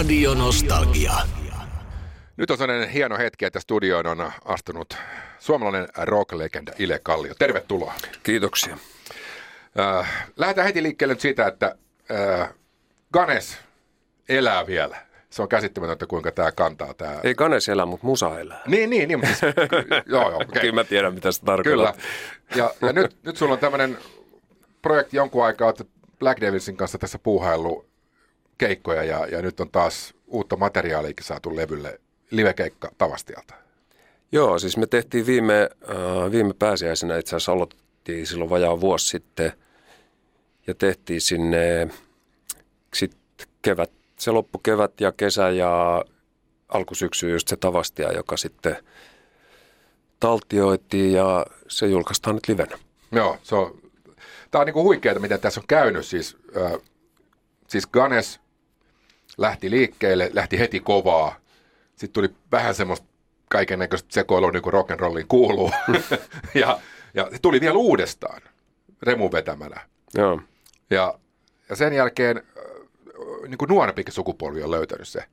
[0.00, 1.12] Radio Nostalgia.
[2.36, 4.96] Nyt on sellainen hieno hetki, että studioon on astunut
[5.38, 7.34] suomalainen rock-legenda Ile Kallio.
[7.38, 7.94] Tervetuloa.
[8.22, 8.78] Kiitoksia.
[9.80, 11.76] Äh, lähdetään heti liikkeelle nyt siitä, että
[12.40, 12.54] äh,
[13.12, 13.58] Ganes
[14.28, 14.96] elää vielä.
[15.30, 16.94] Se on käsittämätöntä, kuinka tämä kantaa.
[16.94, 17.20] Tämä...
[17.22, 18.62] Ei Ganes elä, mutta musa elää.
[18.66, 19.20] Niin, niin, niin.
[19.20, 19.54] Mutta siis,
[20.06, 20.60] joo, joo, okay.
[20.60, 21.92] Kyllä mä tiedän, mitä se tarkoittaa.
[21.92, 21.94] Kyllä.
[22.56, 23.98] Ja, ja nyt, nyt sulla on tämmöinen
[24.82, 25.84] projekti jonkun aikaa, että
[26.18, 27.89] Black Devilsin kanssa tässä puuhaillut
[28.60, 32.00] keikkoja ja, ja nyt on taas uutta materiaalia saatu levylle
[32.30, 33.54] livekeikka Tavastialta.
[34.32, 39.52] Joo, siis me tehtiin viime, äh, viime pääsiäisenä, itse asiassa aloitettiin silloin vajaa vuosi sitten
[40.66, 41.88] ja tehtiin sinne
[42.94, 43.16] sit
[43.62, 46.04] kevät, se loppu kevät ja kesä ja
[46.68, 48.76] alkusyksy just se Tavastia, joka sitten
[50.20, 52.78] taltioitiin ja se julkaistaan nyt livenä.
[53.12, 53.78] Joo, se on,
[54.50, 56.06] tämä on niinku huikeaa, miten tässä on käynyt.
[56.06, 56.72] Siis, äh,
[57.68, 58.40] siis Ganes
[59.38, 61.36] lähti liikkeelle, lähti heti kovaa.
[61.96, 63.06] Sitten tuli vähän semmoista
[63.48, 65.70] kaiken näköistä sekoilua, niin kuin rock'n'rollin kuuluu.
[66.54, 66.78] ja,
[67.14, 68.42] ja se tuli vielä uudestaan
[69.02, 69.80] Remu vetämänä.
[70.14, 70.40] Joo.
[70.90, 71.18] Ja,
[71.68, 72.64] ja sen jälkeen äh,
[73.48, 75.24] niin kuin nuorempikin sukupolvi on löytänyt se.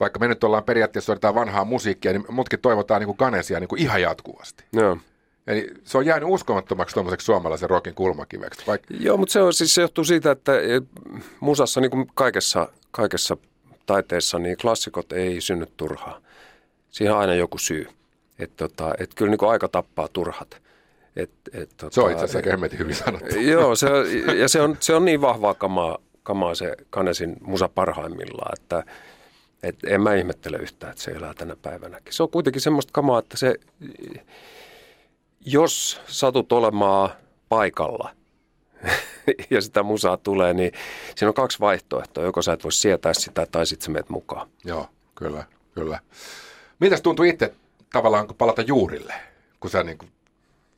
[0.00, 3.68] Vaikka me nyt ollaan periaatteessa soitetaan vanhaa musiikkia, niin mutkin toivotaan niin kuin Ganesia niin
[3.68, 4.64] kuin ihan jatkuvasti.
[4.72, 4.98] Joo.
[5.46, 8.66] Eli se on jäänyt uskomattomaksi tuommoiseksi suomalaisen rockin kulmakiveksi.
[8.66, 8.94] Vaikka...
[9.00, 10.52] Joo, mutta se, on, siis se johtuu siitä, että
[11.40, 13.36] musassa niin kuin kaikessa, kaikessa
[13.86, 16.20] taiteessa niin klassikot ei synny turhaa.
[16.90, 17.88] Siihen on aina joku syy.
[18.38, 20.62] Että tota, et kyllä niin aika tappaa turhat.
[21.16, 23.38] Et, et, tota, Se on itse asiassa hemmetin hyvin sanottu.
[23.52, 23.86] Joo, se,
[24.36, 28.84] ja se on, se on niin vahvaa kamaa, kamaa se Kanesin musa parhaimmillaan, että
[29.62, 32.12] et en mä ihmettele yhtään, että se elää tänä päivänäkin.
[32.12, 33.54] Se on kuitenkin semmoista kamaa, että se,
[35.46, 37.10] jos satut olemaan
[37.48, 38.10] paikalla
[39.50, 40.72] ja sitä musaa tulee, niin
[41.16, 42.24] siinä on kaksi vaihtoehtoa.
[42.24, 44.48] Joko sä et voi sietää sitä tai sitten sä meet mukaan.
[44.64, 45.98] Joo, kyllä, kyllä.
[46.80, 47.54] Mitäs tuntui itse
[47.92, 49.14] tavallaan kun palata juurille,
[49.60, 50.10] kun sä niin kuin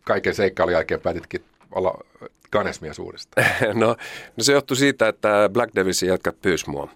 [0.04, 2.04] kaiken seikkailun jälkeen päätitkin olla
[2.50, 3.46] kanesmies uudestaan?
[3.74, 3.86] No,
[4.36, 6.88] no se johtui siitä, että Black Devilsin jätkät pyysi mua.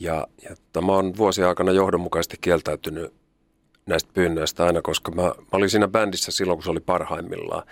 [0.00, 3.12] Ja, ja tota, mä oon vuosien aikana johdonmukaisesti kieltäytynyt
[3.86, 7.62] näistä pyynnöistä aina, koska mä, mä olin siinä bändissä silloin, kun se oli parhaimmillaan.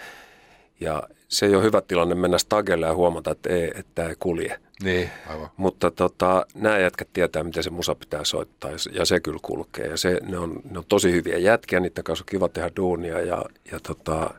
[0.80, 4.14] Ja se ei ole hyvä tilanne mennä stagelle ja huomata, että ei, että tämä ei
[4.18, 4.60] kulje.
[4.82, 5.50] Niin, aivan.
[5.56, 9.86] Mutta tota, nämä jätkät tietää, miten se musa pitää soittaa ja se- kyllä kulkee.
[9.86, 13.20] Ja se, ne, on, ne on tosi hyviä jätkiä, niiden kanssa on kiva tehdä duunia
[13.20, 14.34] ja, ja, tota,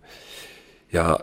[0.93, 1.19] ja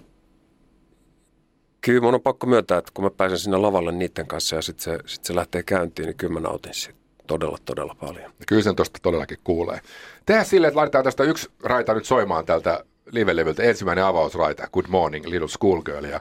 [1.80, 4.84] kyllä mun on pakko myöntää, että kun mä pääsen sinne lavalle niiden kanssa ja sitten
[4.84, 8.24] se, sit se lähtee käyntiin, niin kyllä mä nautin siitä todella, todella paljon.
[8.24, 9.80] Ja Kyllä sen tuosta todellakin kuulee.
[10.26, 13.62] Tehdään silleen, että laitetaan tästä yksi raita nyt soimaan tältä live-levyltä.
[13.62, 16.04] Ensimmäinen avausraita, Good Morning, Little Schoolgirl.
[16.04, 16.20] Ja,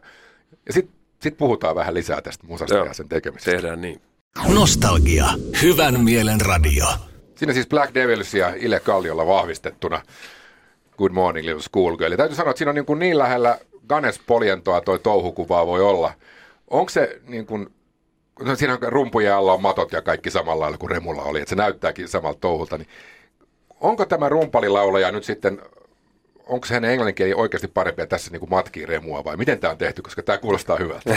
[0.66, 2.86] ja sitten sit puhutaan vähän lisää tästä musasta Joo.
[2.86, 3.52] ja sen tekemisestä.
[3.52, 4.02] Tehdään niin.
[4.54, 5.26] Nostalgia.
[5.62, 6.86] Hyvän mielen radio.
[7.36, 10.02] Siinä siis Black Devils ja Ile Kalliolla vahvistettuna
[10.98, 12.12] Good Morning Little Schoolgirl.
[12.12, 13.60] Ja täytyy sanoa, että siinä on niin, kuin niin lähellä
[13.90, 16.14] Ganes Polientoa toi touhukuvaa voi olla.
[16.70, 17.68] Onko se niin kuin,
[18.40, 21.50] no siinä on rumpujen alla on matot ja kaikki samalla lailla kuin Remulla oli, että
[21.50, 22.78] se näyttääkin samalta touhulta.
[22.78, 22.88] Niin
[23.82, 25.62] onko tämä rumpalilaulaja nyt sitten,
[26.50, 29.78] onko hänen englanninkieli oikeasti parempi ja tässä niin kuin matkii Remua vai miten tämä on
[29.78, 31.16] tehty, koska tämä kuulostaa hyvältä.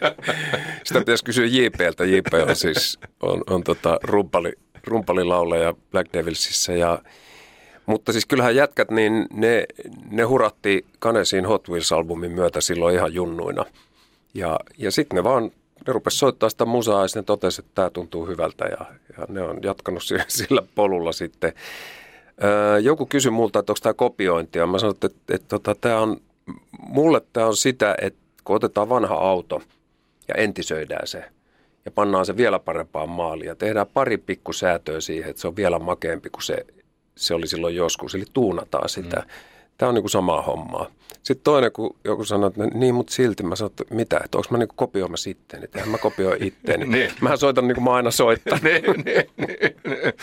[0.84, 2.04] Sitä pitäisi kysyä JPltä.
[2.04, 4.52] JP on siis on, on tota rumpali,
[4.84, 7.02] rumpalilaulaja Black Devilsissä ja
[7.86, 9.64] mutta siis kyllähän jätkät, niin ne,
[10.10, 13.64] ne huratti Kanesiin Hot Wheels-albumin myötä silloin ihan junnuina.
[14.34, 15.44] Ja, ja sitten ne vaan,
[15.86, 18.86] ne rupes soittaa sitä musaa ja sitten totesi, että tämä tuntuu hyvältä ja,
[19.18, 21.52] ja ne on jatkanut sillä polulla sitten.
[22.44, 24.66] Öö, joku kysyi multa, että onko tämä kopiointia.
[24.66, 26.20] Mä sanoin, että, että, että tota, tämä on,
[26.78, 29.62] mulle tämä on sitä, että kun otetaan vanha auto
[30.28, 31.24] ja entisöidään se
[31.84, 35.78] ja pannaan se vielä parempaan maaliin ja tehdään pari pikkusäätöä siihen, että se on vielä
[35.78, 36.66] makeampi kuin se,
[37.16, 39.16] se oli silloin joskus, eli tuunataan sitä.
[39.16, 39.30] Mm.
[39.78, 40.86] Tämä on niin kuin samaa hommaa.
[41.22, 44.48] Sitten toinen, kun joku sanoo, että niin, mutta silti mä sanon, että mitä, että onko
[44.50, 46.86] mä niin kopioimassa itteeni, että mä kopioi itteeni.
[46.98, 47.12] Niin.
[47.20, 48.58] Mä soitan niin kuin mä aina soittan.
[48.62, 50.14] niin, niin, niin,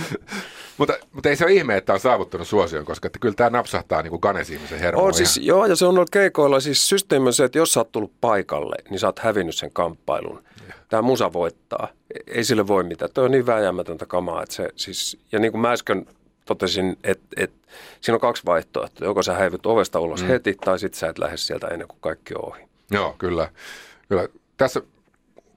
[0.77, 4.01] mutta, mutta ei se ole ihme, että on saavuttanut suosion, koska että kyllä tämä napsahtaa
[4.01, 5.07] niin kuin Ganes-ihmisen hermoon.
[5.07, 7.91] On siis, joo, ja se on ollut keikoilla, siis systeemi se, että jos sä oot
[7.91, 10.43] tullut paikalle, niin sä oot hävinnyt sen kamppailun.
[10.89, 11.87] Tämä musa voittaa.
[12.27, 13.11] ei sille voi mitään.
[13.13, 16.05] Tuo on niin vääjäämätöntä kamaa, että se siis, ja niin kuin mä äsken
[16.45, 17.67] totesin, että, että
[18.01, 19.07] siinä on kaksi vaihtoehtoa.
[19.07, 20.27] Joko sä häivyt ovesta ulos mm.
[20.27, 22.67] heti, tai sitten sä et lähde sieltä ennen kuin kaikki on ohi.
[22.91, 23.49] Joo, kyllä.
[24.09, 24.27] kyllä.
[24.57, 24.81] Tässä,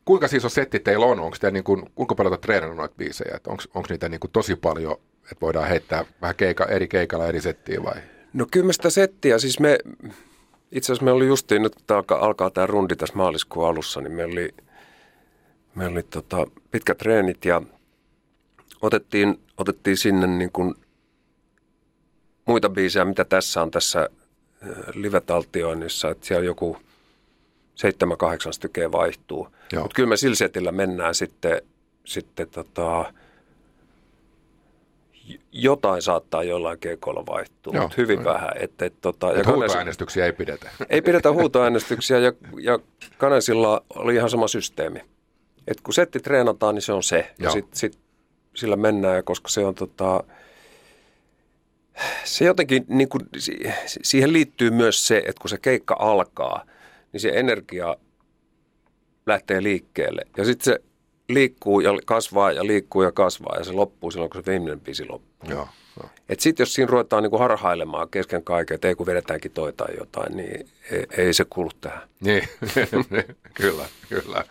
[0.05, 1.21] kuinka siis on setti teillä on?
[1.21, 3.41] Onko te niin kuin, kuinka paljon olette treenannut noita biisejä?
[3.47, 7.83] Onko niitä niin kuin tosi paljon, että voidaan heittää vähän keika, eri keikalla eri settiä
[7.83, 7.97] vai?
[8.33, 9.79] No kyllä me sitä settiä, siis me,
[10.73, 14.13] itse asiassa me oli justiin, nyt kun alkaa, alkaa tämä rundi tässä maaliskuun alussa, niin
[14.13, 14.55] me oli,
[15.75, 17.63] me oli tota, pitkät treenit ja
[18.83, 20.75] otettiin, otettiin sinne niin kuin
[22.47, 24.01] muita biisejä, mitä tässä on tässä
[24.63, 26.77] äh, live-taltioinnissa, että siellä joku
[27.75, 29.49] seitsemän, kahdeksan stykeä vaihtuu.
[29.75, 31.63] Mutta kyllä me sillä setillä mennään sitten,
[32.05, 33.13] sitten tota,
[35.53, 38.25] jotain saattaa jollain keikolla vaihtua, mutta hyvin no.
[38.25, 38.51] vähän.
[38.61, 40.71] Et, et, tota, et ja huutoäänestyksiä ei pidetä.
[40.91, 42.79] Ei pidetä huutoäänestyksiä ja, ja
[43.19, 45.01] Kanesilla oli ihan sama systeemi.
[45.67, 47.35] Et kun setti treenataan, niin se on se.
[47.39, 47.99] Ja sit, sit
[48.59, 50.25] sillä mennään, koska se on tota,
[52.25, 53.23] se jotenkin, niin kuin,
[54.03, 56.65] siihen liittyy myös se, että kun se keikka alkaa,
[57.13, 57.97] niin se energia
[59.27, 60.23] lähtee liikkeelle.
[60.37, 60.81] Ja sitten se
[61.29, 65.09] liikkuu ja kasvaa ja liikkuu ja kasvaa ja se loppuu silloin, kun se viimeinen biisi
[65.09, 65.51] loppuu.
[65.51, 65.69] Joo,
[66.01, 66.11] joo.
[66.29, 69.97] Et sitten jos siinä ruvetaan niinku harhailemaan kesken kaiken, että ei kun vedetäänkin toi tai
[69.99, 72.09] jotain, niin ei, ei se kuulu tähän.
[72.21, 72.49] Niin,
[73.55, 74.45] kyllä, kyllä.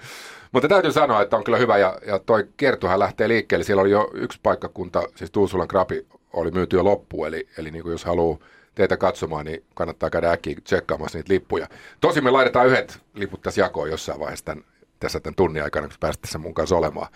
[0.58, 3.64] Mutta täytyy sanoa, että on kyllä hyvä ja, ja toi kiertuhan lähtee liikkeelle.
[3.64, 7.84] Siellä oli jo yksi paikkakunta, siis Tuusulan krapi oli myyty jo loppuun, eli, eli niin
[7.84, 8.38] kuin jos haluaa
[8.76, 11.68] teitä katsomaan, niin kannattaa käydä äkkiä tsekkaamassa niitä lippuja.
[12.02, 14.64] Tosi me laitetaan yhdet liput tässä jakoon jossain vaiheessa tämän,
[15.00, 17.08] tässä tämän tunnin aikana, kun päästä tässä mun kanssa olemaan.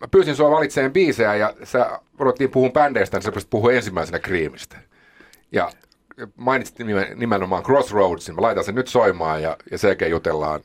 [0.00, 4.18] Mä pyysin sua valitsemaan biisejä ja sä ruvettiin puhua bändeistä, niin sä pystyt puhua ensimmäisenä
[4.18, 4.76] Creamista.
[5.52, 5.70] Ja
[6.36, 6.78] mainitsit
[7.14, 8.34] nimenomaan Crossroadsin.
[8.34, 10.60] Mä laitan sen nyt soimaan ja, ja jälkeen jutellaan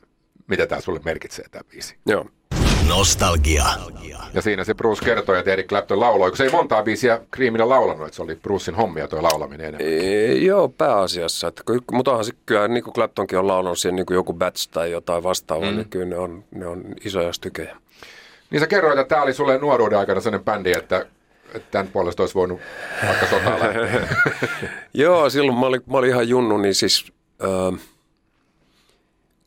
[0.50, 1.96] mitä tämä sulle merkitsee tämä biisi.
[2.06, 2.26] Joo.
[2.88, 3.64] Nostalgia.
[4.34, 7.68] Ja siinä se Bruce kertoi, että Eric Clapton lauloi, kun se ei montaa biisiä Creamillä
[7.68, 10.04] laulanut, että se oli Brucein hommia tuo laulaminen enemmän.
[10.04, 11.48] E, joo, pääasiassa.
[11.48, 11.62] Että,
[11.92, 14.90] mutta onhan se kyllä, niin kuin Claptonkin on laulanut siihen niin kuin joku Bats tai
[14.90, 15.76] jotain vastaavaa, mm.
[15.76, 17.76] niin kyllä ne on, ne on isoja stykejä.
[18.50, 21.06] Niin sä kerroit, että tämä oli sulle nuoruuden aikana sellainen bändi, että
[21.54, 22.60] että tämän puolesta olisi voinut
[23.06, 24.08] vaikka sotaa lähteä.
[24.94, 27.12] Joo, silloin mä olin, mä olin ihan junnu, niin siis...
[27.42, 27.80] Äh,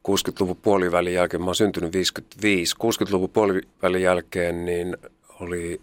[0.08, 4.98] 60-luvun puolivälin jälkeen, mä oon syntynyt 55, 60-luvun puolivälin jälkeen niin
[5.40, 5.82] oli,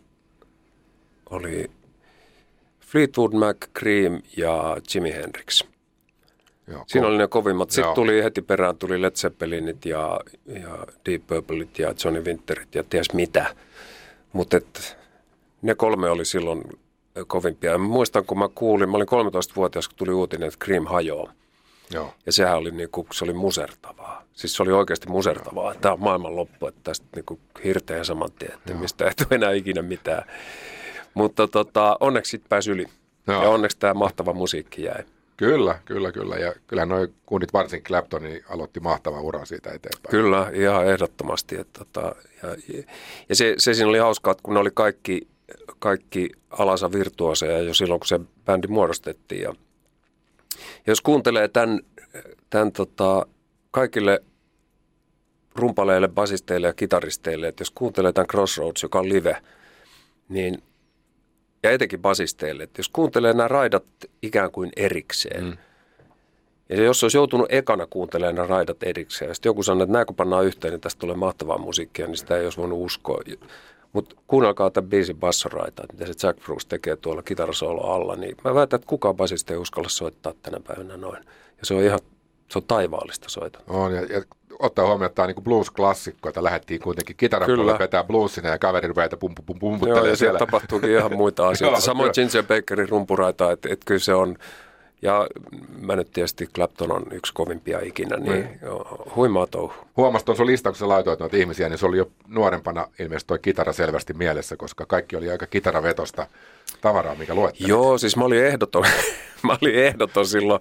[1.31, 1.71] oli
[2.81, 5.65] Fleetwood Mac, Cream ja Jimi Hendrix.
[6.67, 7.71] Joo, Siinä oli ne kovimmat.
[7.71, 7.95] Sitten Joo.
[7.95, 13.13] tuli heti perään tuli Led Zeppelinit ja, ja Deep Purpleit ja Johnny Winterit ja ties
[13.13, 13.55] mitä.
[14.33, 14.61] Mutta
[15.63, 16.63] ne kolme oli silloin
[17.27, 17.79] kovimpia.
[17.79, 21.33] Mä muistan, kun mä kuulin, mä olin 13-vuotias, kun tuli uutinen, että Cream hajoaa.
[21.91, 22.15] Joo.
[22.27, 24.23] Ja sehän oli, niin kuin, se oli musertavaa.
[24.33, 25.75] Siis se oli oikeasti musertavaa.
[25.75, 28.81] Tämä on maailman loppu, että tästä niin kuin hirteä saman tien, että Joo.
[28.81, 30.25] mistä ei tule enää ikinä mitään.
[31.15, 32.87] Mutta tota, onneksi sitten pääsi yli.
[33.27, 33.43] Joo.
[33.43, 35.05] Ja onneksi tämä mahtava musiikki jäi.
[35.37, 36.37] Kyllä, kyllä, kyllä.
[36.37, 40.11] Ja kyllä noin kunnit, varsinkin Clapton, niin aloitti mahtavan uran siitä eteenpäin.
[40.11, 41.57] Kyllä, ihan ehdottomasti.
[41.57, 42.57] Että, tota, ja,
[43.29, 45.29] ja se, se siinä oli hauskaa, että kun ne oli kaikki,
[45.79, 49.43] kaikki alansa virtuoseja jo silloin, kun se bändi muodostettiin.
[49.43, 49.55] Ja
[50.87, 51.81] jos kuuntelee tämän,
[52.51, 53.27] tämän tota,
[53.71, 54.23] kaikille
[55.55, 59.37] rumpaleille, basisteille ja kitaristeille, että jos kuuntelee tämän Crossroads, joka on live,
[60.29, 60.63] niin
[61.63, 63.85] ja etenkin basisteille, että jos kuuntelee nämä raidat
[64.23, 65.57] ikään kuin erikseen, mm.
[66.69, 70.05] ja jos olisi joutunut ekana kuuntelemaan nämä raidat erikseen, ja sitten joku sanoo, että nämä
[70.05, 73.21] kun pannaan yhteen, niin tästä tulee mahtavaa musiikkia, niin sitä ei olisi voinut uskoa.
[73.93, 78.55] Mutta kuunnelkaa tämän biisin bassoraita, mitä se Jack Bruce tekee tuolla kitarasolo alla, niin mä
[78.55, 81.25] väitän, että kukaan basista ei uskalla soittaa tänä päivänä noin.
[81.59, 81.99] Ja se on ihan,
[82.51, 83.59] se on taivaallista soita.
[83.69, 84.23] On, ja, ja
[84.59, 88.89] ottaa huomioon, että tämä on niin blues-klassikko, että lähdettiin kuitenkin kitarapuolella vetää bluesina ja kaveri
[88.89, 90.39] rupeaa pum, pum, pum, Joo, ja siellä.
[90.39, 91.81] tapahtuukin ihan muita asioita.
[91.81, 94.37] Samoin Ginger Bakerin rumpuraita, että, että kyllä se on,
[95.03, 95.27] ja
[95.81, 98.59] mä nyt tietysti Clapton on yksi kovimpia ikinä, niin, niin.
[99.17, 99.73] huimaa touhu.
[99.97, 103.29] Huomasit tuon sun listan, kun sä laitoit noita ihmisiä, niin se oli jo nuorempana ilmeisesti
[103.29, 106.27] toi kitara selvästi mielessä, koska kaikki oli aika kitaravetosta
[106.81, 107.69] tavaraa, mikä luettelit.
[107.69, 108.85] Joo, siis mä olin ehdoton,
[109.47, 110.61] mä olin ehdoton silloin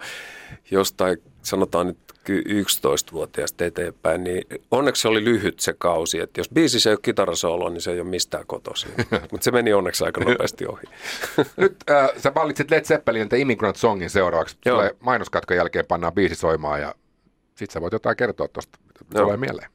[0.72, 1.98] jostain, sanotaan nyt
[2.30, 6.20] 11-vuotiaasta eteenpäin, niin onneksi se oli lyhyt se kausi.
[6.20, 8.92] Että jos biisissä ei ole kitarasoolo, niin se ei ole mistään kotoisin.
[9.32, 10.84] Mutta se meni onneksi aika nopeasti ohi.
[11.58, 14.58] Nyt äh, sä valitsit Led Zeppelin The Immigrant Songin seuraavaksi.
[14.64, 16.96] Tulee mainoskatkon jälkeen pannaan biisi soimaan ja
[17.56, 19.70] sit sä voit jotain kertoa tuosta, mitä tulee mieleen.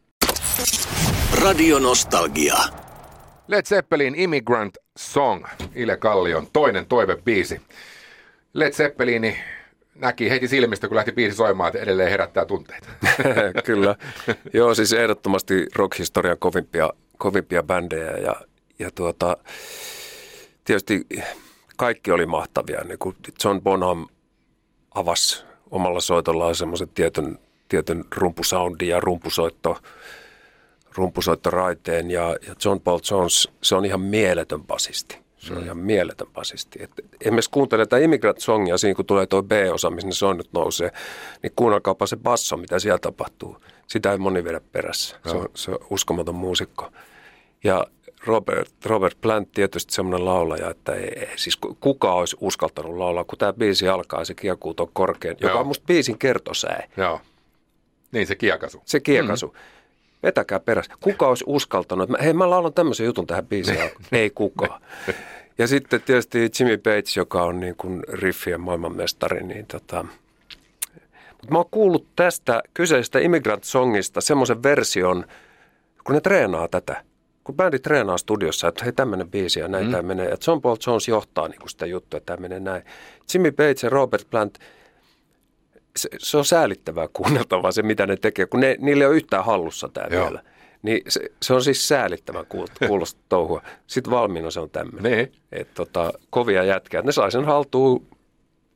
[1.43, 2.57] Radio Nostalgia.
[3.49, 7.61] Led Zeppelin Immigrant Song, Ile Kallion toinen toivebiisi.
[8.53, 9.37] Led Zeppelini
[9.95, 12.89] näki heti silmistä, kun lähti biisi soimaan, että edelleen herättää tunteita.
[13.65, 13.97] Kyllä.
[14.53, 18.37] Joo, siis ehdottomasti rock-historian kovimpia, kovimpia bändejä ja,
[18.79, 19.37] ja tuota,
[20.65, 21.07] tietysti
[21.77, 22.85] kaikki oli mahtavia.
[22.85, 24.07] Niin kuin John Bonham
[24.95, 29.79] avasi omalla soitollaan semmoisen tietyn, tietyn rumpusoundin ja rumpusoitto,
[30.95, 35.25] rumpusoittoraiteen ja, ja John Paul Jones, se on ihan mieletön basisti.
[35.37, 35.65] Se on mm.
[35.65, 36.83] ihan mieletön basisti.
[36.83, 40.91] Et esimerkiksi kuuntele tätä Immigrant Songia siinä, kun tulee tuo B-osa, missä ne soinnut nousee,
[41.43, 43.57] niin kuunnelkaapa se basso, mitä siellä tapahtuu.
[43.87, 45.17] Sitä ei moni vedä perässä.
[45.27, 46.91] Se on, se on uskomaton muusikko.
[47.65, 47.87] Ja
[48.27, 53.53] Robert, Robert Plant tietysti semmoinen laulaja, että ei, siis kuka olisi uskaltanut laulaa, kun tämä
[53.53, 56.89] biisi alkaa, se kiekuu tuon korkean, joka on musta biisin kertosää.
[56.97, 57.21] Joo.
[58.13, 58.83] Niin se kiekasu.
[58.85, 59.47] Se kiekasu.
[59.47, 59.74] Mm.
[60.25, 60.93] Vetäkää perässä.
[61.01, 63.79] Kuka olisi uskaltanut, että hei mä laulan tämmöisen jutun tähän biisiin.
[64.13, 64.81] ei kukaan.
[65.59, 70.05] Ja sitten tietysti Jimmy Bates, joka on niin kuin riffien maailmanmestari, niin tota,
[71.31, 75.25] mutta mä oon kuullut tästä kyseisestä Immigrant Songista semmoisen version,
[76.05, 77.05] kun ne treenaa tätä.
[77.45, 79.91] Kun bändi treenaa studiossa, että hei tämmöinen biisi ja näin mm.
[79.91, 80.29] tämä menee.
[80.29, 82.83] Ja John Paul Jones johtaa niin kuin sitä juttua, että tämä menee näin.
[83.35, 84.59] Jimmy Bates ja Robert Plant,
[85.97, 89.45] se, se on säälittävää kuunneltavaa se, mitä ne tekee, kun ne, niillä ei ole yhtään
[89.45, 90.25] hallussa tämä Joo.
[90.25, 90.43] vielä.
[90.83, 92.47] Niin se, se on siis säälittävän
[92.89, 93.63] kuulosta touhua.
[93.87, 95.13] Sitten valmiina se on tämmöinen.
[95.13, 95.33] Niin.
[95.53, 97.03] Että tota, kovia jätkiä.
[97.03, 98.07] Ne sai sen haltuun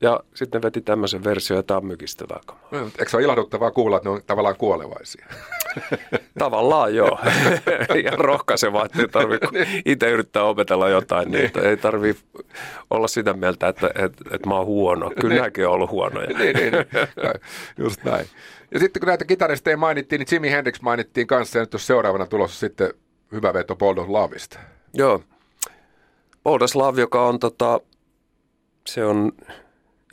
[0.00, 2.68] ja sitten veti tämmöisen versio, ja tämä on mykistävää kamaa.
[2.70, 5.26] No, eikö se ole ilahduttavaa kuulla, että ne on tavallaan kuolevaisia?
[6.38, 7.18] tavallaan joo.
[8.04, 9.46] ja rohkaisevaa, että ei tarvitse
[9.84, 11.66] itse yrittää opetella jotain, niin, niin.
[11.66, 12.24] ei tarvitse
[12.90, 15.10] olla sitä mieltä, että, että, että mä oon huono.
[15.10, 15.36] Kyllä niin.
[15.36, 16.26] nämäkin on ollut huonoja.
[16.26, 16.86] niin, niin, niin.
[17.78, 18.26] Just näin.
[18.70, 22.26] Ja sitten kun näitä kitaristeja mainittiin, niin Jimi Hendrix mainittiin kanssa, ja nyt on seuraavana
[22.26, 22.94] tulossa sitten
[23.32, 24.58] hyvä veto Boulder Lavista.
[24.94, 25.22] Joo.
[26.44, 27.80] Boulder Slav, joka on tota,
[28.86, 29.32] se on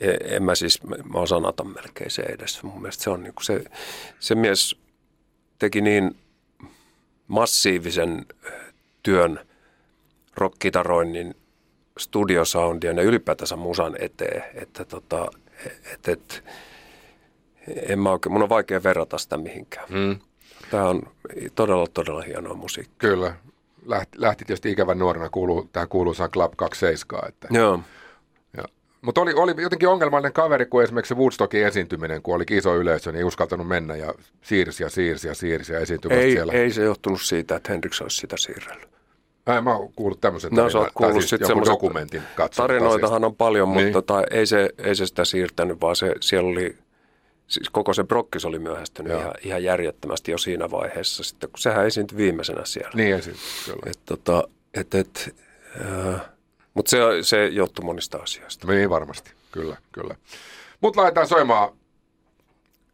[0.00, 2.62] E, en mä siis, mä osaan sanata melkein se edes.
[2.62, 3.64] Mun mielestä se on niin kuin se,
[4.18, 4.76] se mies
[5.58, 6.16] teki niin
[7.28, 8.26] massiivisen
[9.02, 9.40] työn
[10.36, 11.34] rockkitaroinnin
[11.98, 15.30] studiosoundien ja ylipäätänsä musan eteen, että tota,
[15.92, 16.44] et, et,
[17.88, 19.88] en mä oikein, mun on vaikea verrata sitä mihinkään.
[19.88, 20.18] Hmm.
[20.70, 21.02] Tämä on
[21.54, 23.10] todella, todella hienoa musiikkia.
[23.10, 23.34] Kyllä.
[23.86, 27.28] Lähti, lähti tietysti ikävän nuorena kuuluu, tähän kuuluisaan Club 27.
[27.28, 27.80] Että Joo.
[29.02, 33.18] Mutta oli, oli jotenkin ongelmallinen kaveri, kun esimerkiksi Woodstockin esiintyminen, kun oli iso yleisö, niin
[33.18, 36.52] ei uskaltanut mennä ja siirsi ja siirsi ja siirsi ja esiintymät ei, siellä.
[36.52, 38.96] Ei se johtunut siitä, että Hendrix olisi sitä siirrellyt.
[39.46, 42.22] Ai, mä oon kuullut tämmöisen no, tarinan, kuullut siis jonkun dokumentin
[42.56, 43.86] Tarinoitahan on paljon, niin.
[43.86, 46.76] mutta tota, ei, se, ei se sitä siirtänyt, vaan se, siellä oli,
[47.46, 51.86] siis koko se brokkis oli myöhästynyt ihan, ihan järjettömästi jo siinä vaiheessa, sitten, kun sehän
[51.86, 52.90] esiintyi viimeisenä siellä.
[52.94, 53.90] Niin esiintyi, kyllä.
[53.90, 55.34] Et, tota, et, et,
[55.80, 56.20] äh,
[56.76, 58.66] mutta se, se johtuu monista asioista.
[58.66, 60.14] Niin varmasti, kyllä, kyllä.
[60.80, 61.68] Mutta laitetaan soimaan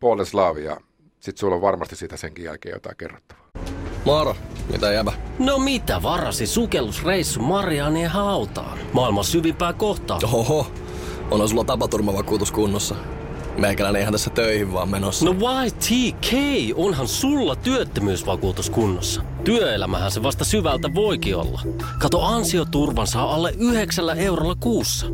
[0.00, 0.76] Paul Slavia.
[1.20, 3.48] Sitten sulla on varmasti siitä senkin jälkeen jotain kerrottavaa.
[4.04, 4.36] Moro,
[4.72, 5.12] mitä jäbä?
[5.38, 8.78] No mitä varasi sukellusreissu Marianien hautaan?
[8.92, 10.18] Maailman syvimpää kohtaa.
[10.32, 10.66] Oho,
[11.30, 12.94] on sulla tapaturmavakuutus kunnossa.
[13.56, 15.24] Meikäläinen ihan tässä töihin vaan menossa.
[15.24, 16.32] No why TK?
[16.74, 19.22] Onhan sulla työttömyysvakuutus kunnossa.
[19.44, 21.62] Työelämähän se vasta syvältä voikin olla.
[21.98, 25.06] Kato ansioturvan saa alle 9 eurolla kuussa.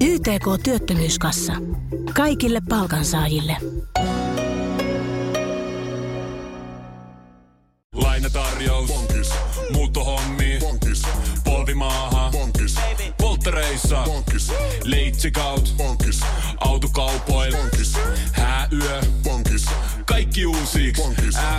[0.00, 1.52] YTK Työttömyyskassa.
[2.14, 3.56] Kaikille palkansaajille.
[7.94, 8.88] Lainatarjous.
[8.88, 9.30] Bonkis.
[9.72, 10.58] Muuttohommi.
[10.60, 11.02] Bonkis.
[11.44, 12.30] Polvimaaha.
[12.32, 12.76] Bonkis.
[13.18, 14.02] Polttereissa.
[14.04, 14.52] Bonkis.
[14.84, 15.74] Leitsikaut.
[15.76, 16.09] Bonkis.
[16.60, 17.56] Autokaupoil.
[17.56, 17.98] Bonkis.
[18.32, 19.00] Hääyö.
[19.22, 19.66] Bonkis.
[20.06, 20.92] Kaikki uusi.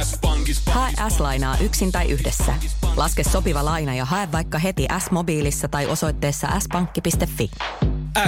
[0.03, 0.62] S-pankis.
[0.65, 2.53] Hae S-lainaa yksin tai yhdessä.
[2.96, 7.51] Laske sopiva laina ja hae vaikka heti S-mobiilissa tai osoitteessa s-pankki.fi.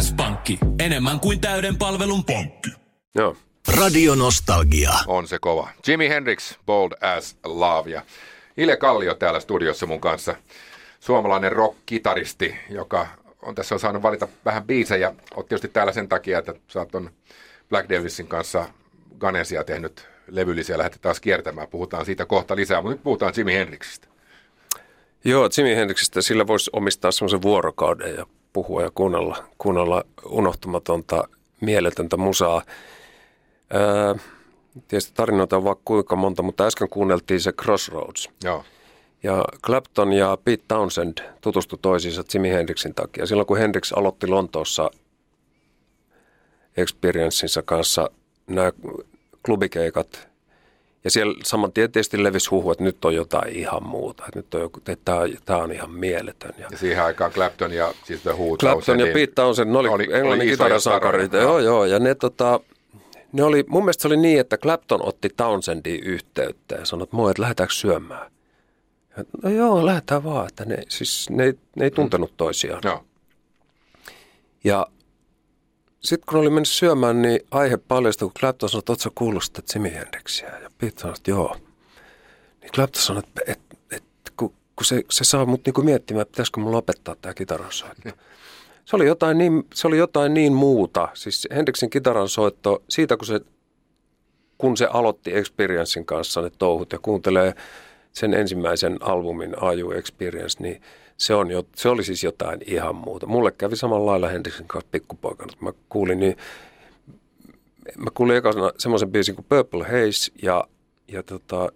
[0.01, 0.59] S-pankki.
[0.79, 2.69] Enemmän kuin täyden palvelun pankki.
[3.15, 3.35] Joo.
[3.77, 4.93] Radio Nostalgia.
[5.07, 5.69] On se kova.
[5.87, 7.89] Jimi Hendrix, Bold as Love.
[7.89, 8.01] Ja
[8.57, 10.35] Ile Kallio täällä studiossa mun kanssa.
[10.99, 13.07] Suomalainen rock-kitaristi, joka
[13.43, 15.15] on tässä on saanut valita vähän biisejä.
[15.35, 17.09] Oot tietysti täällä sen takia, että sä oot on
[17.69, 18.65] Black Davisin kanssa
[19.19, 21.67] Ganesia tehnyt levyllisiä, lähdetään taas kiertämään.
[21.67, 24.07] Puhutaan siitä kohta lisää, mutta nyt puhutaan Jimi Hendrixistä.
[25.25, 31.27] Joo, Jimi Hendrixistä sillä voisi omistaa semmoisen vuorokauden ja puhua ja kuunnella, kuunnella unohtumatonta,
[31.61, 32.61] mieletöntä musaa.
[33.73, 34.15] Öö,
[34.87, 38.29] tietysti tarinoita on vaikka kuinka monta, mutta äsken kuunneltiin se Crossroads.
[38.43, 38.63] Joo.
[39.23, 43.25] Ja Clapton ja Pete Townsend tutustu toisiinsa Jimi Hendrixin takia.
[43.25, 44.91] Silloin kun Hendrix aloitti Lontoossa
[46.77, 48.09] Experiencinsa kanssa
[48.47, 48.71] nämä
[49.45, 50.27] klubikeikat,
[51.03, 54.23] ja siellä saman tien tietysti levisi huhu, että nyt on jotain ihan muuta.
[54.27, 56.53] Että nyt on joku, että tämä, tämä on ihan mieletön.
[56.57, 60.07] Ja, ja siihen aikaan Clapton ja siis Who Clapton ja Pete Townsend, ne oli, oli
[60.11, 61.33] englannin kitarasankarit.
[61.33, 61.85] Joo, joo.
[61.85, 62.59] Ja ne, tota,
[63.31, 67.15] ne oli, mun mielestä se oli niin, että Clapton otti Townsendin yhteyttä ja sanoi, että
[67.15, 68.32] moi, että lähdetäänkö syömään.
[69.17, 72.81] Ja, no joo, lähdetään vaan, että ne, siis ne, ei- ne ei tuntenut toisiaan.
[72.85, 73.05] Joo.
[74.63, 74.87] Ja
[76.03, 79.61] sitten kun oli mennyt syömään, niin aihe paljastui, kun Clapton sanoi, että ootko kuullut sitä
[79.75, 80.59] Jimi Hendrixiä?
[80.59, 81.55] Ja Pete sanoi, että joo.
[82.61, 86.31] Niin Clapton sanoi, että, että, että kun, kun se, se saa mut niinku miettimään, että
[86.31, 88.09] pitäisikö mun lopettaa tämä kitaransoitto.
[88.85, 91.07] Se oli, jotain niin, se oli jotain niin muuta.
[91.13, 93.39] Siis Hendrixin kitaransoitto, siitä kun se,
[94.57, 97.53] kun se aloitti Experiencein kanssa ne touhut ja kuuntelee
[98.13, 100.81] sen ensimmäisen albumin Aju Experience, niin
[101.17, 103.25] se, on jo, se oli siis jotain ihan muuta.
[103.25, 105.53] Mulle kävi samalla lailla Hendrixin kanssa pikkupoikana.
[105.59, 106.37] Kun Mä kuulin, niin
[107.97, 110.63] mä kuulin ekana semmoisen biisin kuin Purple Haze ja,
[111.07, 111.69] ja tota,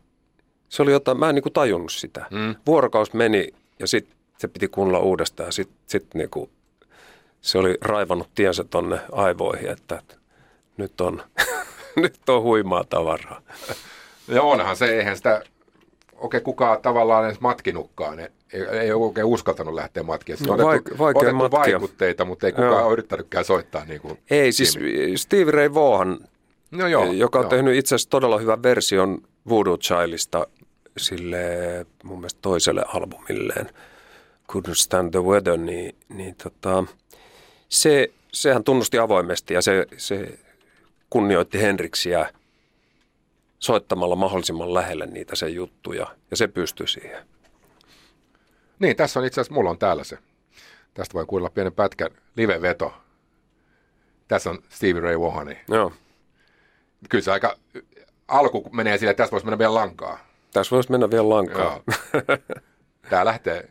[0.70, 2.26] se oli jotain, mä en niinku tajunnut sitä.
[2.32, 2.56] Mm.
[2.66, 3.48] Vuorokaus meni
[3.80, 6.50] ja sitten se piti kuunnella uudestaan ja sitten sit niinku,
[7.42, 10.16] se oli raivannut tiensä tonne aivoihin, että, että
[10.78, 11.24] nyt on,
[11.96, 13.42] nyt on huimaa tavaraa.
[14.28, 15.44] Ja onhan se, eihän sitä
[16.18, 18.20] oikein kukaan tavallaan edes matkinutkaan.
[18.20, 18.30] Ei,
[18.72, 20.38] ei ole oikein uskaltanut lähteä matkimaan.
[20.38, 21.60] Siis No, on otettu, vaik- otettu matkia.
[21.60, 22.86] vaikutteita, mutta ei kukaan Joo.
[22.86, 25.18] ole yrittänytkään soittaa niin kuin Ei, siis Jimmy.
[25.18, 26.20] Steve Ray Vaughan,
[26.72, 27.50] No joo, joka on joo.
[27.50, 30.48] tehnyt itse asiassa todella hyvän version Voodoo Childista
[30.98, 31.38] sille
[32.04, 33.70] mun mielestä toiselle albumilleen,
[34.52, 36.84] Couldn't Stand the Weather, niin, niin tota,
[37.70, 40.40] se, sehän tunnusti avoimesti ja se, se
[41.10, 42.30] kunnioitti Henriksiä
[43.60, 47.28] soittamalla mahdollisimman lähelle niitä sen juttuja ja se pystyi siihen.
[48.80, 50.18] Niin, tässä on itse asiassa, mulla on täällä se.
[50.94, 52.94] Tästä voi kuulla pienen pätkän live-veto.
[54.28, 55.58] Tässä on Stevie Ray Vaughani.
[55.68, 55.94] Joo.
[57.10, 57.58] Kyllä se aika,
[58.28, 60.20] alku menee sille, että tässä voisi mennä vielä lankaa.
[60.54, 61.82] Tässä voisi mennä vielä lankaan.
[62.14, 62.38] Joo.
[63.10, 63.70] Tää lähtee.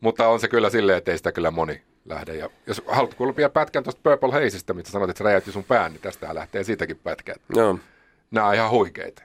[0.00, 2.36] Mutta on se kyllä silleen, että ei sitä kyllä moni lähde.
[2.36, 5.64] Ja jos haluat kuulla vielä pätkän tuosta Purple Hazeista, mitä sanoit, että se räjäytti sun
[5.64, 7.34] pään, niin tästä lähtee siitäkin pätkä.
[7.54, 7.78] Joo,
[8.30, 9.22] Nämä on ihan huikeita.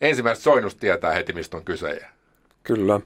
[0.00, 2.00] Ensimmäisestä soinnusta tietää heti, mistä on kyse.
[2.62, 3.00] Kyllä.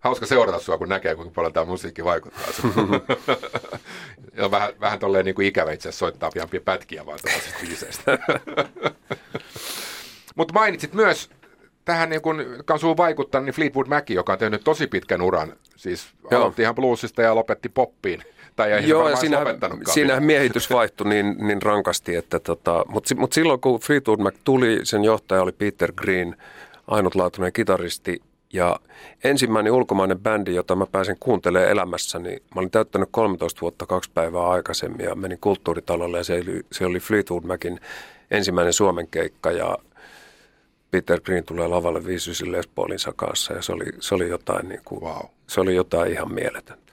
[0.00, 2.44] Hauska seurata sua, kun näkee, kuinka paljon tämä musiikki vaikuttaa.
[4.36, 8.18] ja vähän, vähän tolleen niin kuin ikävä itse asiassa soittaa pian pätkiä vaan tällaisista biiseistä.
[10.36, 11.30] Mutta mainitsit myös
[11.88, 12.44] tähän, niin kun,
[12.78, 15.52] sinuun vaikuttanut, niin Fleetwood Mac, joka on tehnyt tosi pitkän uran.
[15.76, 16.40] Siis Joo.
[16.40, 18.22] aloitti ihan bluesista ja lopetti poppiin.
[18.56, 19.46] Tai ei Joo, ja siinähän,
[19.92, 24.80] siinähän miehitys vaihtui niin, niin rankasti, että tota, mutta mut silloin kun Fleetwood Mac tuli,
[24.82, 26.36] sen johtaja oli Peter Green,
[26.86, 28.22] ainutlaatuinen kitaristi,
[28.52, 28.80] ja
[29.24, 34.48] ensimmäinen ulkomainen bändi, jota mä pääsin kuuntelemaan elämässäni, mä olin täyttänyt 13 vuotta kaksi päivää
[34.48, 37.80] aikaisemmin ja menin kulttuuritalolle ja se oli, se oli Fleetwood Macin
[38.30, 39.78] ensimmäinen Suomen keikka ja
[40.90, 44.80] Peter Green tulee lavalle viisysille Les Paulinsa kanssa ja se oli, se oli jotain niin
[44.84, 45.26] kuin, Wow.
[45.46, 46.92] se oli jotain ihan mieletöntä.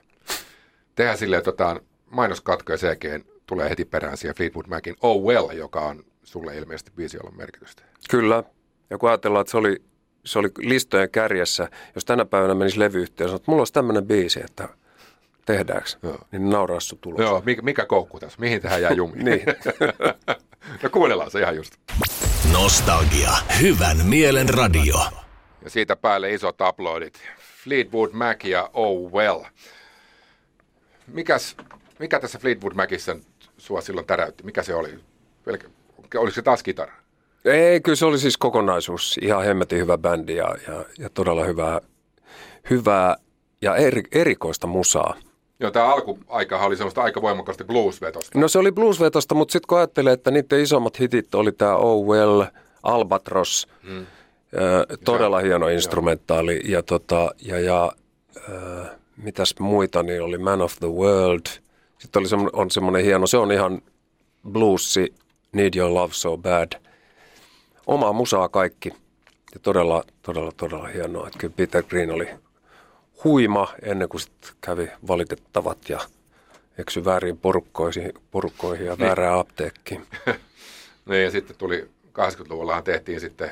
[0.94, 1.80] Tehdään silleen, että otetaan
[2.10, 6.56] mainoskatko ja sen jälkeen tulee heti perään siihen Fleetwood Macin Oh Well, joka on sulle
[6.56, 7.82] ilmeisesti biisi, on merkitystä.
[8.10, 8.42] Kyllä.
[8.90, 9.82] Ja kun ajatellaan, että se oli,
[10.24, 14.06] se oli listojen kärjessä, jos tänä päivänä menisi levyyhtiö ja sanoo, että mulla olisi tämmöinen
[14.06, 14.68] biisi, että
[15.46, 16.18] tehdäänkö, Joo.
[16.32, 17.20] niin nauraa sun tulos.
[17.20, 18.40] Joo, mikä, mikä koukku tässä?
[18.40, 19.24] Mihin tähän jää jumiin?
[19.24, 19.42] Niin.
[20.82, 21.74] no kuunnellaan se ihan just.
[22.52, 23.30] Nostalgia.
[23.60, 24.94] Hyvän mielen radio.
[25.64, 27.20] Ja siitä päälle isot uploadit.
[27.64, 29.40] Fleetwood Mac ja Oh Well.
[31.06, 31.56] Mikäs,
[31.98, 33.16] mikä tässä Fleetwood Macissa
[33.58, 34.44] sua silloin täräytti?
[34.44, 34.98] Mikä se oli?
[35.44, 35.68] Pelkä,
[36.16, 36.92] oliko se taas kitara?
[37.44, 39.18] Ei, kyllä se oli siis kokonaisuus.
[39.22, 41.80] Ihan hemmetin hyvä bändi ja, ja, ja todella hyvää,
[42.70, 43.16] hyvää
[43.62, 45.14] ja eri, erikoista musaa.
[45.60, 48.38] Joo, tämä alkuaikahan oli semmoista aika voimakasta blues-vetosta.
[48.38, 52.06] No se oli bluesvetosta, mutta sitten kun ajattelee, että niiden isommat hitit oli tämä Oh
[52.06, 52.44] Well,
[52.82, 53.98] Albatros, mm.
[53.98, 54.06] ö,
[55.04, 57.92] todella hieno instrumentaali ja, tota, ja, ja
[58.48, 58.84] ö,
[59.16, 61.46] mitäs muita, niin oli Man of the World.
[61.98, 63.82] Sitten oli semmo, on semmoinen hieno, se on ihan
[64.52, 65.14] bluesi,
[65.52, 66.72] Need Your Love So Bad.
[67.86, 68.88] Omaa musaa kaikki
[69.54, 71.26] ja todella, todella, todella hienoa.
[71.26, 72.28] Että kyllä Peter Green oli
[73.24, 76.00] huima ennen kuin sit kävi valitettavat ja
[76.78, 80.06] eksy väärin porukkoihin, porukkoihin ja väärään apteekkiin.
[81.08, 83.50] Niin, ja sitten tuli 80-luvullahan tehtiin sitten,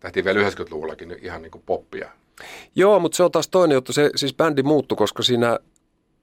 [0.00, 2.10] tehtiin vielä 90-luvullakin ihan niin kuin poppia.
[2.74, 3.92] Joo, mutta se on taas toinen juttu.
[3.92, 5.58] Se, siis bändi muuttui, koska siinä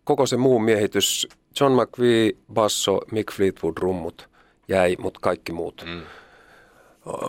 [0.03, 1.27] koko se muu miehitys,
[1.59, 4.29] John McVie, basso, Mick Fleetwood, rummut
[4.67, 6.01] jäi, mutta kaikki muut mm.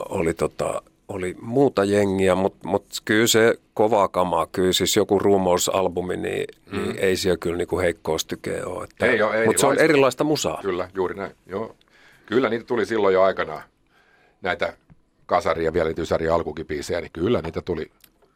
[0.09, 6.17] oli, tota, oli muuta jengiä, mutta mut kyllä se kovaa kamaa, kyllä siis joku Rumors-albumi,
[6.17, 6.79] niin, mm.
[6.83, 8.85] niin ei siellä kyllä niinku heikkoustykeä ole.
[8.85, 10.25] Että, Ei oo, ei mutta se on erilaista.
[10.25, 10.59] musaa.
[10.63, 11.33] Kyllä, juuri näin.
[11.47, 11.77] Joo.
[12.27, 13.63] Kyllä niitä tuli silloin jo aikanaan,
[14.43, 14.77] näitä
[15.27, 17.91] kasari- ja vielä ysäri alkukipiisejä, niin kyllä niitä tuli.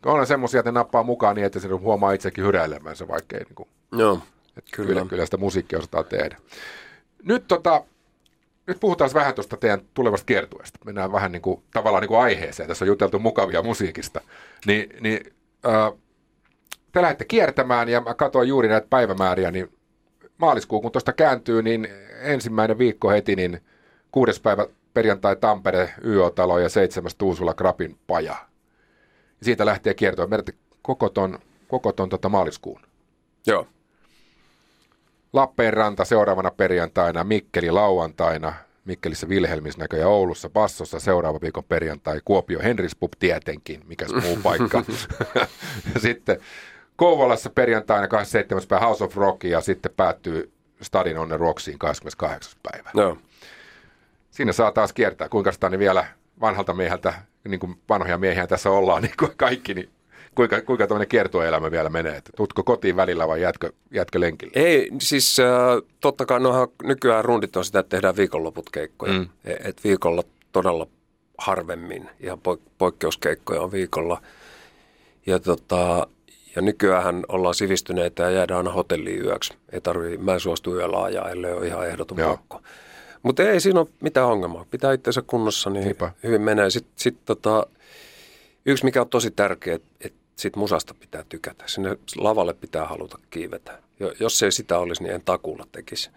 [0.07, 3.55] On semmoisia, että ne nappaa mukaan niin, että se huomaa itsekin hyräilemänsä, vaikka ei niin
[3.55, 4.19] kuin, Joo,
[4.59, 4.89] että kyllä.
[4.89, 5.07] kyllä.
[5.09, 6.37] kyllä sitä musiikkia osataan tehdä.
[7.25, 7.85] Nyt tota,
[8.67, 10.79] nyt puhutaan vähän tuosta teidän tulevasta kiertueesta.
[10.85, 12.69] Mennään vähän niin kuin, tavallaan niin kuin aiheeseen.
[12.69, 14.21] Tässä on juteltu mukavia musiikista.
[14.67, 15.21] Ni, niin
[15.67, 15.93] äh,
[16.93, 19.73] te lähdette kiertämään ja mä katsoin juuri näitä päivämääriä, niin
[20.39, 21.89] maaliskuu kun tuosta kääntyy, niin
[22.21, 23.61] ensimmäinen viikko heti, niin
[24.11, 28.37] kuudes päivä perjantai Tampere, YO-talo ja seitsemäs Tuusula Krapin paja.
[29.41, 30.31] Ja siitä lähtee kiertoon.
[30.31, 32.81] Menet koko ton, koko ton tota maaliskuun.
[33.47, 33.67] Joo.
[35.33, 38.53] Lappeenranta seuraavana perjantaina, Mikkeli lauantaina,
[38.85, 44.83] Mikkelissä Vilhelmis näköjään Oulussa, Passossa seuraava viikon perjantai, Kuopio Henris Pub tietenkin, mikä muu paikka.
[46.03, 46.41] sitten
[46.97, 48.63] Kouvolassa perjantaina 27.
[48.69, 52.61] päivä House of Rock ja sitten päättyy Stadin onnen Rocksiin 28.
[52.63, 52.91] päivä.
[52.95, 53.19] Joo.
[54.31, 56.07] Siinä saa taas kiertää, kuinka sitä niin vielä
[56.41, 57.15] vanhalta mieheltä,
[57.49, 59.91] niin kuin vanhoja miehiä tässä ollaan, niin kuin kaikki, niin
[60.35, 62.17] kuinka, kuinka tämmöinen kiertueelämä vielä menee?
[62.17, 64.53] Että Tutko kotiin välillä vai jätkö, jätkö lenkille?
[64.55, 65.47] Ei, siis äh,
[66.01, 69.13] totta kai nohan nykyään rundit on sitä, että tehdään viikonloput keikkoja.
[69.13, 69.19] Mm.
[69.19, 69.29] Mm.
[69.65, 70.87] Et viikolla todella
[71.39, 74.23] harvemmin, ihan poik- poikkeuskeikkoja on viikolla.
[75.27, 76.07] Ja, tota,
[76.57, 79.55] ja nykyään ollaan sivistyneitä ja jäädään aina hotelliin yöksi.
[79.73, 82.37] Ei tarvii, mä en suostu yöllä ajaa, ellei ole ihan ehdoton Joo.
[82.37, 82.63] pakko.
[83.23, 84.67] Mutta ei siinä ole mitään ongelmaa.
[84.71, 86.13] Pitää itseensä kunnossa, niin Niinpä.
[86.23, 86.71] hyvin menee.
[86.71, 87.67] Sitten sit, tota,
[88.67, 91.65] yksi, mikä on tosi tärkeä, että et sit musasta pitää tykätä.
[91.67, 93.79] Sinne lavalle pitää haluta kiivetä.
[94.01, 96.11] Jo, jos ei sitä olisi, niin en takuulla tekisi.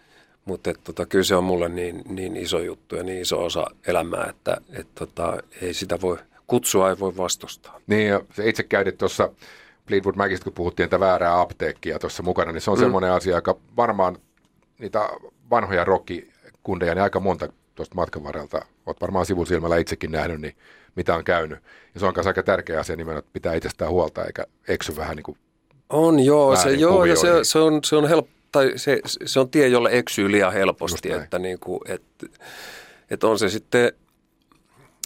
[0.46, 4.28] Mutta tota, kyllä se on mulle niin, niin iso juttu ja niin iso osa elämää,
[4.30, 7.80] että et, tota, ei sitä voi, kutsua ei voi vastustaa.
[7.88, 9.30] Niin, ja se itse käytit tuossa
[9.88, 12.82] Fleetwood Macista, kun puhuttiin tätä väärää apteekkia tuossa mukana, niin se on mm.
[12.82, 14.18] semmoinen asia, joka varmaan
[14.80, 15.10] niitä
[15.50, 20.56] vanhoja rockikundeja, niin aika monta tuosta matkan varrelta, olet varmaan sivusilmällä itsekin nähnyt, niin
[20.96, 21.60] mitä on käynyt.
[21.94, 25.16] Ja se on myös aika tärkeä asia nimenomaan, että pitää itsestään huolta, eikä eksy vähän
[25.16, 25.38] niin kuin
[25.90, 28.36] On joo, se, joo ja se, se on, se on helppo.
[28.52, 32.26] Tai se, se on tie, jolle eksyy liian helposti, että, niin kuin, että,
[33.10, 33.92] että on se sitten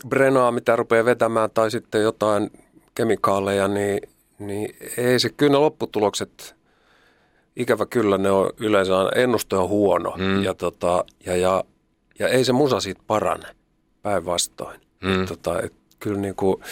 [0.07, 2.51] Brenaa, mitä rupeaa vetämään, tai sitten jotain
[2.95, 3.99] kemikaaleja, niin,
[4.39, 6.55] niin ei se, kyllä ne lopputulokset,
[7.55, 10.43] ikävä kyllä ne on yleensä, ennuste on huono, mm.
[10.43, 11.63] ja, tota, ja, ja,
[12.19, 13.55] ja ei se musa siitä parane,
[14.01, 14.81] päinvastoin.
[15.03, 15.25] Mm.
[15.25, 16.63] Tota, et, kyllä niin kuin,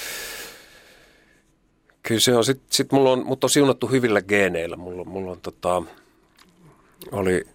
[2.08, 2.46] Kyllä se on.
[2.46, 4.76] Sitten sit mulla on, mut on siunattu hyvillä geeneillä.
[4.76, 5.84] Mulla, mulla on tota,
[7.12, 7.48] oli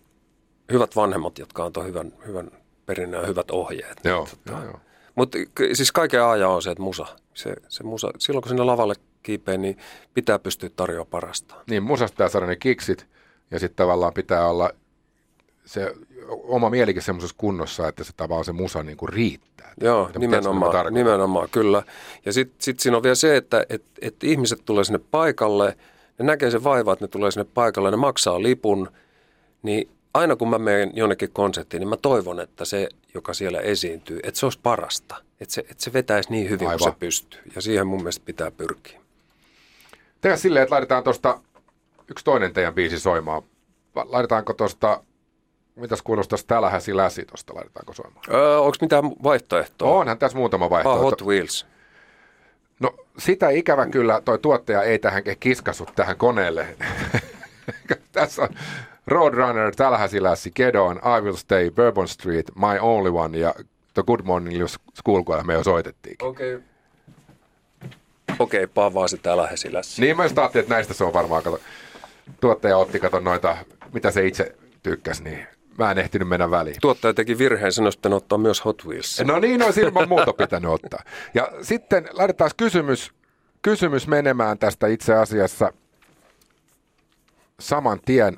[0.73, 2.51] hyvät vanhemmat, jotka antoi hyvän, hyvän
[2.87, 4.01] perinnön ja hyvät ohjeet.
[4.05, 4.81] Joo, tota, joo, joo.
[5.15, 5.39] Mutta
[5.73, 7.07] siis kaiken ajan on se, että musa.
[7.35, 8.11] Se, se musa.
[8.19, 9.79] Silloin kun sinne lavalle kiipee, niin
[10.15, 11.55] pitää pystyä tarjoamaan parasta.
[11.71, 13.07] Niin, musasta pitää saada ne kiksit,
[13.51, 14.71] ja sitten tavallaan pitää olla
[15.65, 15.95] se
[16.27, 19.73] oma mielikin semmoisessa kunnossa, että se tavallaan se musa niin kuin riittää.
[19.81, 21.83] Joo, Mitä- se nimenomaan, nimenomaan, kyllä.
[22.25, 25.77] Ja sitten sit siinä on vielä se, että et, et ihmiset tulee sinne paikalle,
[26.19, 28.91] ne näkee sen vaivaa, että ne tulee sinne paikalle, ne maksaa lipun,
[29.63, 34.21] niin aina kun mä menen jonnekin konserttiin, niin mä toivon, että se, joka siellä esiintyy,
[34.23, 35.17] että se olisi parasta.
[35.41, 36.79] Että se, että se vetäisi niin hyvin Aivan.
[36.79, 37.41] kuin se pystyy.
[37.55, 39.01] Ja siihen mun mielestä pitää pyrkiä.
[40.21, 41.41] Tehdään silleen, että laitetaan tuosta
[42.09, 43.43] yksi toinen teidän biisi soimaan.
[44.05, 45.05] Laitetaanko tuosta,
[45.77, 48.25] mitäs kuulostaisi Tälähäsi läsi tuosta, laitetaanko soimaan?
[48.33, 49.91] Öö, Onko mitään vaihtoehtoa?
[49.99, 51.03] Onhan tässä muutama Ah, vaihtoehto.
[51.03, 51.67] Hot Wheels.
[52.81, 56.67] No sitä ikävä kyllä toi tuottaja ei tähän kiskassu tähän koneelle.
[58.13, 58.49] Tässä on
[59.07, 63.55] Roadrunner, Tallahassee Kedon, I Will Stay, Bourbon Street, My Only One ja
[63.95, 66.17] The Good Morning School, kun me jo soitettiin.
[66.23, 66.55] Okei.
[66.55, 66.67] Okay.
[68.39, 70.03] Okei, okay, pavaa se täällä hesilässä.
[70.03, 71.61] Niin mä just ajattelin, että näistä se on varmaan, kato,
[72.41, 73.57] tuottaja otti, kato noita,
[73.93, 75.47] mitä se itse tykkäsi, niin
[75.79, 76.77] mä en ehtinyt mennä väliin.
[76.81, 79.23] Tuottaja teki virheen, sen olisi ottaa myös Hot Wheels.
[79.25, 81.03] No niin, olisi ilman muuta pitänyt ottaa.
[81.35, 83.13] Ja sitten laitetaan kysymys,
[83.63, 85.73] kysymys menemään tästä itse asiassa
[87.61, 88.37] saman tien.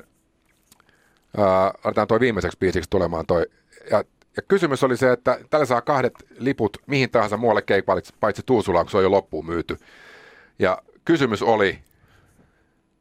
[1.39, 3.47] Äh, laitetaan toi viimeiseksi biisiksi tulemaan toi.
[3.91, 4.05] Ja,
[4.37, 8.87] ja kysymys oli se, että tällä saa kahdet liput mihin tahansa muualle keikalle, paitsi Tuusulaan,
[8.87, 9.79] kun se on jo loppuun myyty.
[10.59, 11.79] Ja kysymys oli,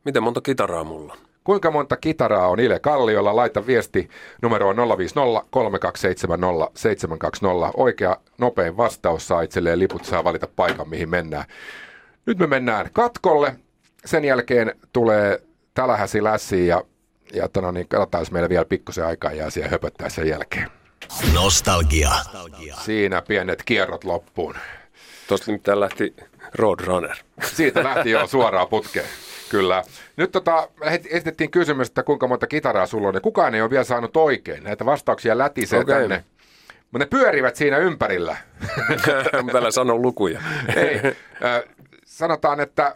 [0.05, 1.19] Miten monta kitaraa mulla on?
[1.43, 3.35] Kuinka monta kitaraa on Ile Kalliolla?
[3.35, 4.09] Laita viesti
[4.41, 7.71] numeroon 050 3270 720.
[7.77, 11.45] Oikea nopein vastaus saa itselleen liput, saa valita paikan mihin mennään.
[12.25, 13.55] Nyt me mennään katkolle.
[14.05, 15.41] Sen jälkeen tulee
[15.73, 16.83] Tälähäsi lässi ja,
[17.33, 20.71] ja tano, niin katsotaan, jos meillä vielä pikkusen aikaa jää siihen höpöttää sen jälkeen.
[21.33, 22.11] Nostalgia.
[22.85, 24.55] Siinä pienet kierrot loppuun.
[25.27, 26.15] Tuosta nimittäin lähti
[26.53, 27.15] Roadrunner.
[27.43, 29.05] Siitä lähti jo suoraan putkeen.
[29.53, 29.83] Kyllä.
[30.17, 30.69] Nyt tota,
[31.09, 34.63] esitettiin kysymys, että kuinka monta kitaraa sulla on, ja kukaan ei ole vielä saanut oikein.
[34.63, 35.95] Näitä vastauksia lätisee Okei.
[35.95, 36.23] tänne.
[36.91, 38.37] Mutta ne pyörivät siinä ympärillä.
[39.51, 40.41] Täällä sanon lukuja.
[40.75, 40.99] ei.
[42.05, 42.95] Sanotaan, että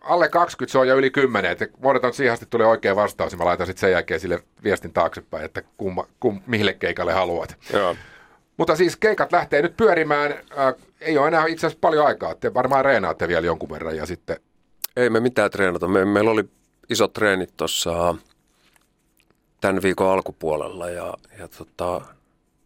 [0.00, 1.50] alle 20 se on jo yli 10.
[1.50, 4.42] Että odotan, että siihen asti tulee oikea vastaus ja mä laitan sitten sen jälkeen sille
[4.64, 7.56] viestin taaksepäin, että kumma, kum, mille keikalle haluat.
[7.72, 7.96] Joo.
[8.56, 10.32] Mutta siis keikat lähtee nyt pyörimään.
[10.32, 12.34] Äh, ei ole enää itse asiassa paljon aikaa.
[12.34, 14.36] Te varmaan reenaatte vielä jonkun verran ja sitten
[14.96, 15.88] Ei me mitään treenata.
[15.88, 16.44] Me, meillä oli
[16.90, 18.14] isot treenit tuossa
[19.60, 22.00] tämän viikon alkupuolella ja, ja tota,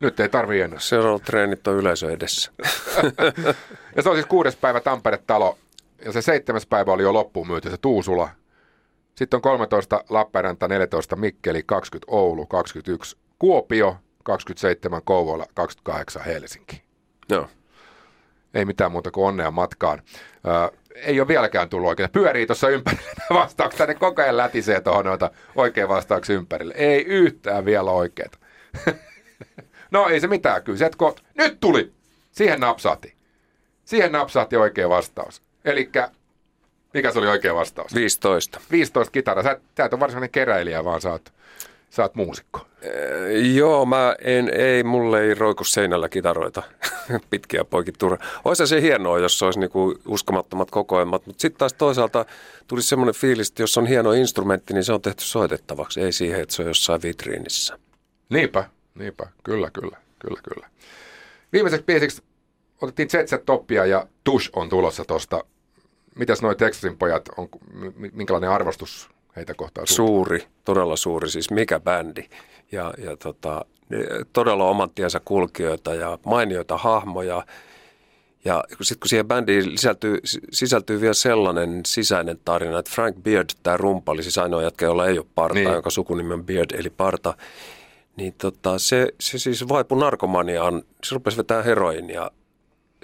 [0.00, 0.78] nyt ei tarvii enää.
[0.78, 2.52] seuraavat treenit on yleisö edessä.
[3.96, 5.58] Ja se on siis kuudes päivä Tampere-talo.
[6.04, 8.28] Ja se seitsemäs päivä oli jo loppuun myyty, se Tuusula.
[9.14, 16.82] Sitten on 13 Lappeenranta, 14 Mikkeli, 20 Oulu, 21 Kuopio, 27 Kouvola, 28 Helsinki.
[17.28, 17.48] Joo.
[18.54, 20.02] Ei mitään muuta kuin onnea matkaan.
[20.94, 22.11] Ei ole vieläkään tullut oikein.
[22.11, 23.88] Pyörii tuossa ympärillä nämä vastaukset.
[23.88, 26.74] Ne koko ajan lätisee tuohon noita oikein vastauksia ympärille.
[26.77, 28.38] Ei yhtään vielä oikeita.
[29.90, 30.62] no ei se mitään.
[30.62, 31.92] Kyllä se, ko- nyt tuli.
[32.33, 33.14] Siihen napsahti.
[33.85, 35.42] Siihen napsahti oikea vastaus.
[35.64, 35.90] Eli
[36.94, 37.94] mikä se oli oikea vastaus?
[37.94, 38.61] 15.
[38.70, 39.42] 15 kitaraa.
[39.44, 41.33] Sä, sä et ole varsinainen keräilijä, vaan sä oot,
[41.90, 42.67] sä oot muusikko.
[43.54, 46.62] Joo, mä en, ei, mulle ei roiku seinällä kitaroita
[47.30, 48.24] pitkiä poikin turha.
[48.44, 52.24] Olisi se hienoa, jos se olisi niinku uskomattomat kokoelmat, mutta sitten taas toisaalta
[52.66, 56.40] tuli semmoinen fiilis, että jos on hieno instrumentti, niin se on tehty soitettavaksi, ei siihen,
[56.40, 57.78] että se on jossain vitriinissä.
[58.28, 58.64] Niinpä,
[58.94, 59.26] niinpä.
[59.44, 60.68] Kyllä, kyllä, kyllä, kyllä.
[61.52, 62.22] Viimeiseksi biisiksi
[62.80, 65.44] otettiin ZZ Toppia ja Tush on tulossa tosta.
[66.14, 67.48] Mitäs noi Texasin pojat, on,
[67.96, 69.86] mi- minkälainen arvostus heitä kohtaan?
[69.86, 72.28] Suuri, todella suuri, siis mikä bändi.
[72.72, 73.64] Ja, ja tota,
[74.33, 77.46] todella oman tiensä kulkijoita ja mainioita hahmoja.
[78.44, 80.18] Ja sitten kun siihen bändiin sisältyy,
[80.52, 85.18] sisältyy vielä sellainen sisäinen tarina, että Frank Beard, tämä rumpali, siis ainoa jätkä, jolla ei
[85.18, 85.72] ole parta, Niin.
[85.72, 87.35] jonka sukunimi on Beard, eli parta,
[88.16, 90.83] niin tota, se, se siis vaipui narkomaniaan.
[91.04, 92.31] Se rupesi vetämään heroinia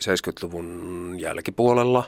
[0.04, 2.04] 70-luvun jälkipuolella.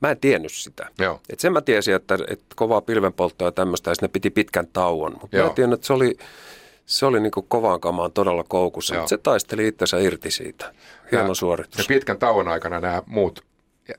[0.00, 0.88] Mä en tiennyt sitä.
[0.98, 1.20] Joo.
[1.30, 5.12] Et sen mä tiesin, että, että kovaa pilvenpolttoa ja tämmöistä, ja ne piti pitkän tauon.
[5.20, 6.16] Mutta mä tiennyt, että se oli,
[6.88, 8.94] se oli niinku kovaan kamaan todella koukussa.
[8.94, 9.02] Joo.
[9.02, 10.72] Mutta se taisteli itsensä irti siitä.
[11.12, 11.78] Hieno Ja- suoritus.
[11.78, 13.44] Ja pitkän tauon aikana nämä muut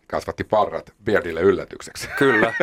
[0.07, 2.07] kasvatti parrat Beardille yllätykseksi.
[2.17, 2.53] Kyllä.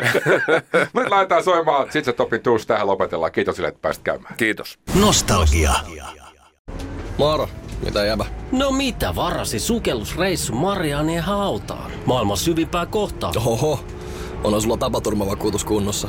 [0.92, 2.66] Mutta laitetaan soimaan ZZ Topin Tush.
[2.66, 3.32] Tähän lopetellaan.
[3.32, 4.34] Kiitos sille, että pääsit käymään.
[4.36, 4.78] Kiitos.
[5.00, 5.72] Nostalgia.
[7.18, 7.48] Moro,
[7.84, 8.24] mitä jäbä?
[8.52, 11.90] No mitä varasi sukellusreissu Marianien hautaan?
[12.06, 13.32] Maailman syvimpää kohtaa.
[13.46, 13.80] Oho,
[14.44, 16.08] on sulla tapaturmavakuutus kunnossa.